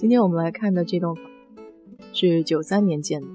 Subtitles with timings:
[0.00, 1.24] 今天我们来看的这栋房
[2.14, 3.26] 是九三年建的，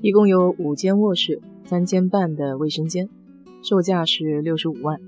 [0.00, 3.10] 一共有五间卧室、三间半的卫生间，
[3.62, 4.98] 售价是六十五万。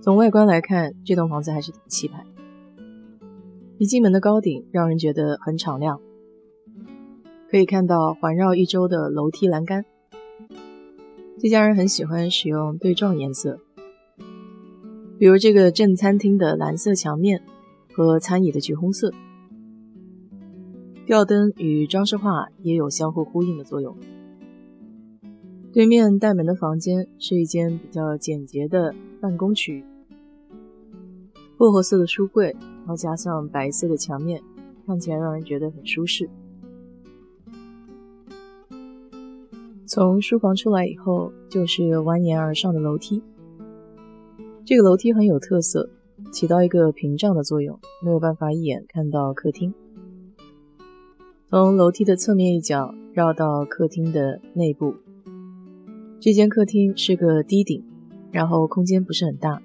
[0.00, 2.24] 从外观来看，这栋房子还是挺气派。
[3.78, 6.00] 一进门的高顶让人觉得很敞亮，
[7.50, 9.84] 可以看到环绕一周的楼梯栏杆。
[11.40, 13.58] 这家人很喜欢使用对撞颜色，
[15.18, 17.42] 比如这个正餐厅的蓝色墙面。
[17.94, 19.12] 和餐椅的橘红色，
[21.06, 23.96] 吊灯与装饰画也有相互呼应的作用。
[25.72, 29.84] 对面带门的房间是一间比较简洁的办公区域，
[31.56, 34.42] 薄荷色的书柜，然后加上白色的墙面，
[34.86, 36.28] 看起来让人觉得很舒适。
[39.86, 43.22] 从书房出来以后，就是蜿蜒而上的楼梯，
[44.64, 45.88] 这个楼梯很有特色。
[46.32, 49.72] 起到一个屏障的作用，没有办法一眼看到客厅。
[51.50, 54.94] 从楼梯的侧面一角绕到客厅的内部，
[56.18, 57.84] 这间客厅是个低顶，
[58.32, 59.62] 然后空间不是很大，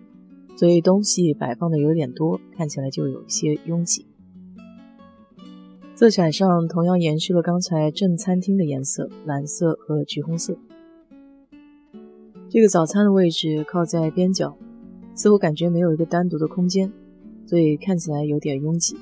[0.55, 4.05] 所以东西摆放的有点多，看起来就有些拥挤。
[5.95, 10.55] 色彩上同样延续了刚才正餐厅的颜色，蓝色和橘红色。
[12.49, 14.55] 这个早餐的位置靠在边角。
[15.19, 16.93] 似乎感觉没有一个单独的空间，
[17.45, 18.95] 所以看起来有点拥挤。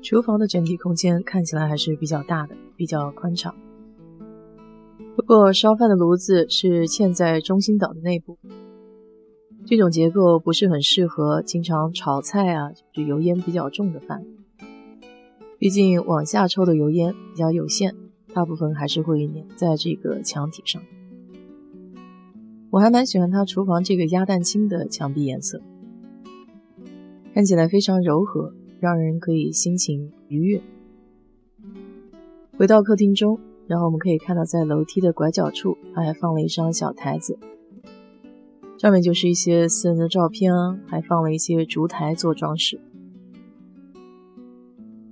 [0.00, 3.52] 厨房的整体空间看起来还是比较大的，比较宽敞。
[5.16, 8.38] 不过烧饭的炉子是嵌在中心岛的内部，
[9.66, 14.24] 这种结构不是很适合经常炒菜啊，就是油烟比较重的饭。
[15.58, 17.92] 毕竟往下抽的油烟比较有限，
[18.32, 20.80] 大部分还是会粘在这个墙体上。
[22.70, 25.62] 我还蛮喜欢他厨房这个鸭蛋青的墙壁颜色，
[27.32, 30.60] 看起来非常柔和，让人可以心情愉悦。
[32.58, 37.38] 回到客厅中，然后我们可以看到，在楼梯的拐角处，他还放了一张小台子，
[38.76, 42.78] 上面就是一些私人的照片啊，还放了一些烛台做装饰。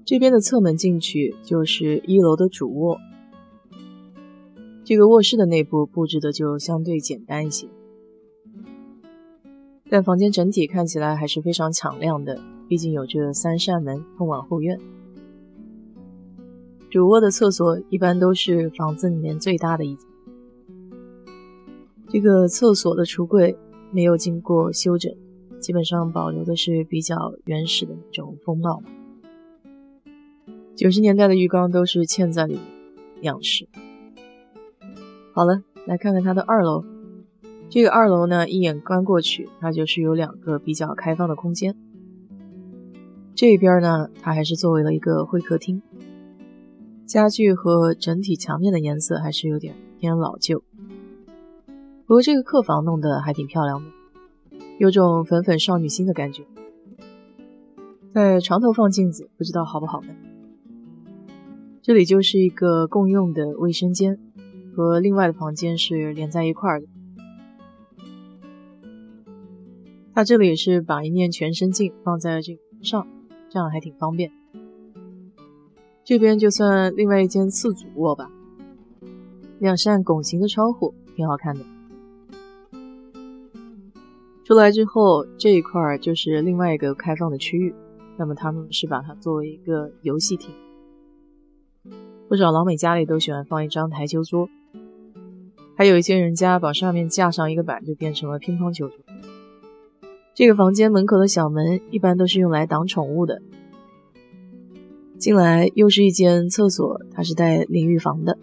[0.05, 2.99] 这边的侧门进去就是一楼的主卧。
[4.87, 7.67] 这个卧室的内部布置的就相对简单一些，
[9.91, 14.79] 但房间整体看起来还是非常敞亮的，毕竟有着三扇门通往后院。
[16.89, 20.07] 主卧的厕所一般都是房子里面最大的一间，
[22.07, 23.59] 这个厕所的橱柜
[23.91, 25.13] 没有经过修整，
[25.59, 28.81] 基本上保留的是比较原始的那种风貌。
[30.77, 32.63] 九十年代的浴缸都是嵌在里面
[33.23, 33.67] 样式。
[35.37, 36.83] 好了，来看看它的二楼。
[37.69, 41.77] 这个二楼呢，一眼观过去，它就是有两个比较开放的空间。
[43.35, 45.83] 这边呢，它还是作为了一个会客厅。
[47.05, 50.63] 家具和整体墙面的颜色还是有点偏老旧。
[52.07, 53.91] 不过这个客房弄得还挺漂亮的，
[54.79, 56.47] 有种粉粉少女心的感觉。
[58.15, 60.17] 在床头放镜子，不知道好不好看。
[61.83, 64.19] 这里就是一个共用的卫生间。
[64.77, 66.87] 和另外的房间是连在一块儿的。
[70.15, 73.07] 它这里是把一面全身镜放在这上，
[73.49, 74.31] 这样还挺方便。
[76.05, 78.31] 这边就算另外一间次主卧吧，
[79.59, 81.65] 两扇拱形的窗户挺好看的。
[84.45, 87.75] 出来之后这一块儿就是另外一个开放的区域，
[88.19, 90.55] 那么他们是把它作为一个游戏厅。
[92.29, 94.49] 不少老美家里都喜欢放一张台球桌。
[95.77, 98.97] 还有一些人家把上面架上一个板，就变成了乒乓球桌。
[100.35, 103.41] 这个房间门口的小门一般都是用来挡宠物的。
[105.19, 108.39] 进来又是一间厕所，它是带淋浴房的。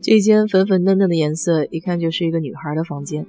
[0.00, 3.26] 这间粉粉嫩嫩的颜色，一看就是一个女孩的房间，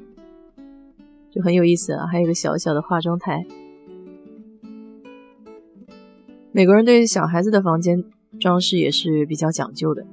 [1.29, 2.07] 就很有意思啊！
[2.07, 3.45] 还有个小小的化妆台。
[6.51, 8.03] 美国人对小孩子的房间
[8.39, 10.03] 装饰也是比较讲究的。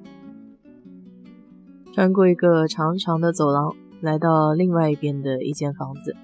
[1.95, 6.15] 穿过一个长长的走廊，来到另外一边的一间房子。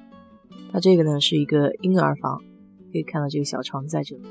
[0.70, 2.42] 它这个呢是一个婴儿房，
[2.92, 4.22] 可以看到这个小床在这里。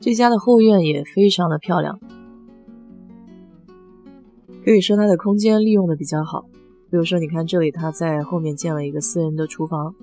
[0.00, 2.00] 这家的后院也非常的漂亮，
[4.64, 6.46] 可以说它的空间利用的比较好。
[6.90, 9.94] 比如说，你看这里，他在后面建了一个私人的厨房，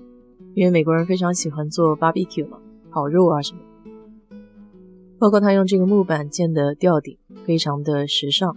[0.54, 2.58] 因为美国人非常喜欢做 barbecue 嘛，
[2.94, 3.60] 烤肉啊什么。
[5.18, 8.56] 包括他用这个木板建的吊顶，非常的时尚。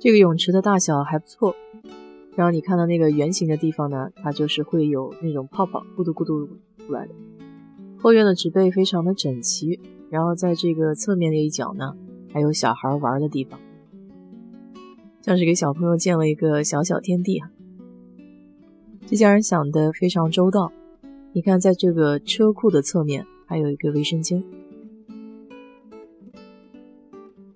[0.00, 1.54] 这个泳池的大小还不错，
[2.34, 6.48] 然后你看到那个圆形的地方呢，它就是会有那种泡泡咕嘟咕嘟
[6.84, 7.14] 出来的。
[7.96, 9.78] 后院的植被非常的整齐，
[10.10, 11.94] 然后在这个侧面的一角呢，
[12.32, 13.60] 还有小孩玩的地方，
[15.20, 17.50] 像是给小朋友建了一个小小天地哈。
[19.06, 20.72] 这家人想的非常周到，
[21.38, 24.42] 你看在这个车库的侧面还有一个卫生间。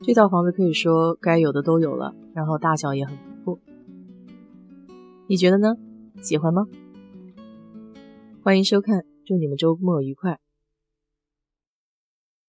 [0.02, 3.58] 这套房子可以说该有的都有了，然后大小也很不错。
[5.26, 5.74] 你觉得呢？
[6.20, 6.68] 喜欢吗？
[8.44, 10.38] 欢迎收看，祝你们周末愉快。